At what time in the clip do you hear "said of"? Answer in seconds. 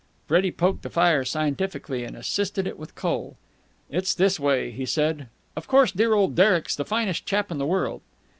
4.83-5.67